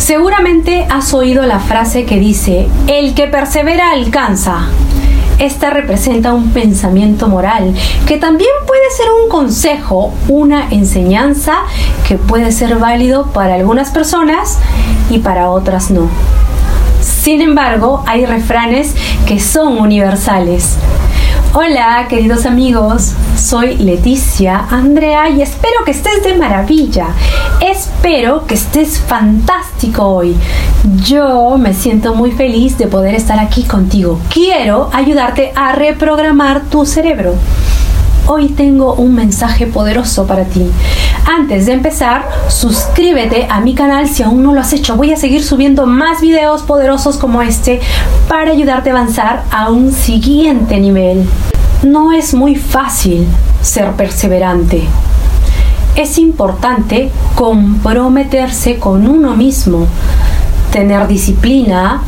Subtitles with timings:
[0.00, 4.62] Seguramente has oído la frase que dice, el que persevera alcanza.
[5.38, 7.74] Esta representa un pensamiento moral
[8.06, 11.58] que también puede ser un consejo, una enseñanza
[12.08, 14.58] que puede ser válido para algunas personas
[15.10, 16.08] y para otras no.
[17.02, 18.94] Sin embargo, hay refranes
[19.26, 20.76] que son universales.
[21.52, 27.08] Hola, queridos amigos, soy Leticia Andrea y espero que estés de maravilla.
[27.60, 30.36] Espero que estés fantástico hoy.
[31.04, 34.20] Yo me siento muy feliz de poder estar aquí contigo.
[34.32, 37.34] Quiero ayudarte a reprogramar tu cerebro
[38.32, 40.70] hoy tengo un mensaje poderoso para ti.
[41.32, 44.96] Antes de empezar, suscríbete a mi canal si aún no lo has hecho.
[44.96, 47.80] Voy a seguir subiendo más videos poderosos como este
[48.28, 51.24] para ayudarte a avanzar a un siguiente nivel.
[51.84, 53.28] No es muy fácil
[53.62, 54.88] ser perseverante.
[55.94, 59.86] Es importante comprometerse con uno mismo,
[60.72, 62.02] tener disciplina,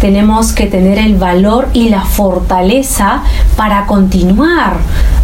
[0.00, 3.22] tenemos que tener el valor y la fortaleza
[3.54, 4.78] para continuar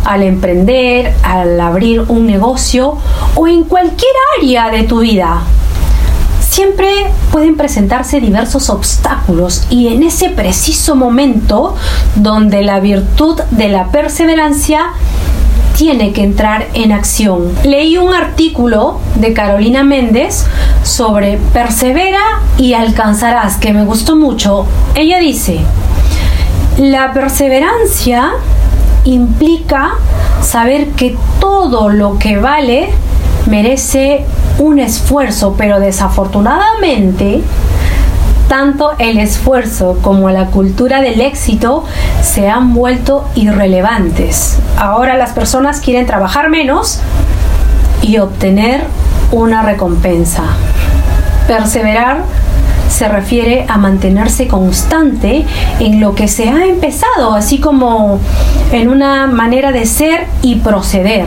[0.08, 2.96] al emprender, al abrir un negocio
[3.34, 5.42] o en cualquier área de tu vida.
[6.40, 6.88] Siempre
[7.30, 11.76] pueden presentarse diversos obstáculos y en ese preciso momento
[12.16, 14.92] donde la virtud de la perseverancia
[15.76, 17.52] tiene que entrar en acción.
[17.62, 20.46] Leí un artículo de Carolina Méndez
[20.82, 24.64] sobre persevera y alcanzarás, que me gustó mucho.
[24.94, 25.60] Ella dice,
[26.78, 28.32] la perseverancia
[29.04, 29.90] implica
[30.42, 32.90] saber que todo lo que vale
[33.46, 34.24] merece
[34.58, 37.42] un esfuerzo, pero desafortunadamente
[38.48, 41.84] tanto el esfuerzo como la cultura del éxito
[42.22, 44.58] se han vuelto irrelevantes.
[44.78, 47.00] Ahora las personas quieren trabajar menos
[48.00, 48.84] y obtener
[49.30, 50.42] una recompensa.
[51.46, 52.22] Perseverar
[52.88, 55.44] se refiere a mantenerse constante
[55.78, 58.18] en lo que se ha empezado, así como
[58.72, 61.26] en una manera de ser y proceder.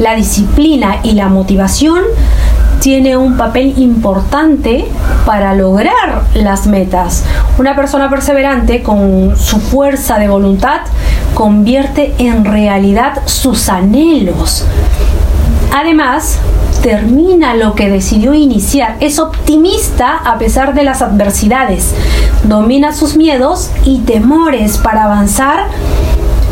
[0.00, 2.02] La disciplina y la motivación
[2.80, 4.86] tiene un papel importante
[5.24, 7.24] para lograr las metas.
[7.58, 10.80] Una persona perseverante con su fuerza de voluntad
[11.34, 14.66] convierte en realidad sus anhelos.
[15.72, 16.38] Además,
[16.82, 21.94] termina lo que decidió iniciar, es optimista a pesar de las adversidades,
[22.42, 25.68] domina sus miedos y temores para avanzar,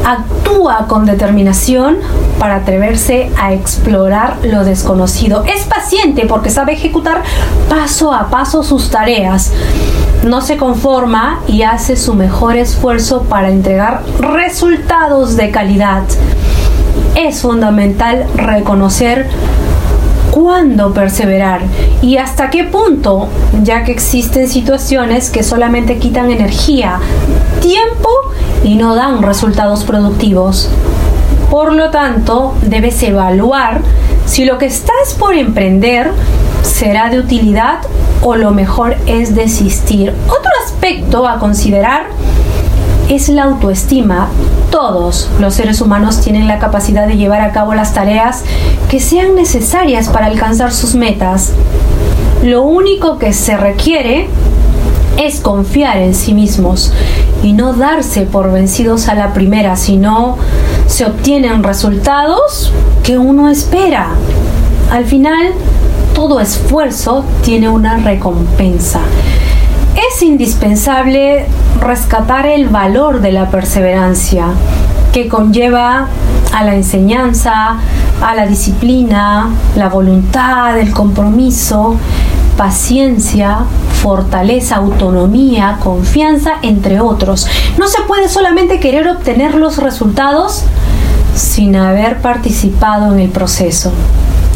[0.06, 1.98] actúa con determinación
[2.38, 7.22] para atreverse a explorar lo desconocido, es paciente porque sabe ejecutar
[7.68, 9.52] paso a paso sus tareas,
[10.22, 16.02] no se conforma y hace su mejor esfuerzo para entregar resultados de calidad.
[17.14, 19.28] Es fundamental reconocer
[20.30, 21.62] cuándo perseverar
[22.02, 23.28] y hasta qué punto,
[23.62, 26.98] ya que existen situaciones que solamente quitan energía,
[27.60, 28.08] tiempo
[28.64, 30.70] y no dan resultados productivos.
[31.50, 33.80] Por lo tanto, debes evaluar
[34.26, 36.12] si lo que estás por emprender
[36.62, 37.80] será de utilidad
[38.22, 40.14] o lo mejor es desistir.
[40.26, 42.06] Otro aspecto a considerar
[43.10, 44.28] es la autoestima.
[44.71, 48.44] Todos los seres humanos tienen la capacidad de llevar a cabo las tareas
[48.88, 51.53] que sean necesarias para alcanzar sus metas.
[52.44, 54.28] Lo único que se requiere
[55.19, 56.93] es confiar en sí mismos
[57.43, 60.38] y no darse por vencidos a la primera, sino
[60.87, 62.72] se obtienen resultados
[63.03, 64.10] que uno espera.
[64.92, 65.53] Al final,
[66.15, 69.00] todo esfuerzo tiene una recompensa.
[70.20, 71.47] Es indispensable
[71.81, 74.48] rescatar el valor de la perseverancia
[75.14, 76.08] que conlleva
[76.53, 77.78] a la enseñanza,
[78.20, 81.97] a la disciplina, la voluntad, el compromiso,
[82.59, 83.60] paciencia,
[84.03, 87.47] fortaleza, autonomía, confianza, entre otros.
[87.78, 90.64] No se puede solamente querer obtener los resultados
[91.34, 93.91] sin haber participado en el proceso.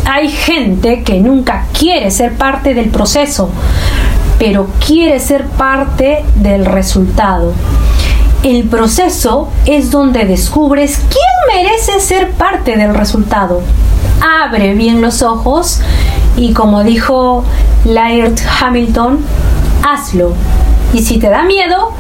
[0.05, 3.49] Hay gente que nunca quiere ser parte del proceso,
[4.47, 7.55] pero quiere ser parte del resultado.
[8.43, 13.63] El proceso es donde descubres quién merece ser parte del resultado.
[14.21, 15.81] Abre bien los ojos
[16.37, 17.43] y como dijo
[17.87, 19.21] Laird Hamilton,
[19.83, 20.35] hazlo.
[20.93, 21.93] Y si te da miedo,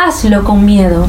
[0.00, 1.08] hazlo con miedo.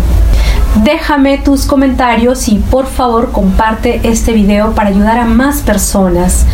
[0.83, 6.47] Déjame tus comentarios y por favor comparte este video para ayudar a más personas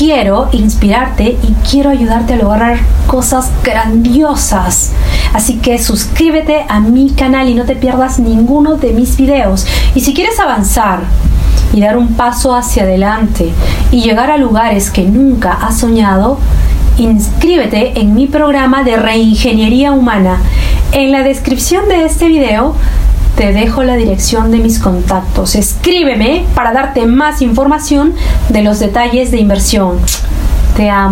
[0.00, 4.92] quiero inspirarte y quiero ayudarte a lograr cosas grandiosas.
[5.34, 9.66] Así que suscríbete a mi canal y no te pierdas ninguno de mis videos.
[9.94, 11.00] Y si quieres avanzar
[11.74, 13.52] y dar un paso hacia adelante
[13.90, 16.38] y llegar a lugares que nunca has soñado,
[16.96, 20.38] inscríbete en mi programa de reingeniería humana.
[20.92, 22.74] En la descripción de este video
[23.36, 25.54] te dejo la dirección de mis contactos.
[25.54, 28.14] Escríbeme para darte más información
[28.48, 29.98] de los detalles de inversión.
[30.76, 31.08] Te amo.